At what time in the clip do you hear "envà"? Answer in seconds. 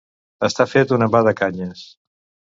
1.07-1.21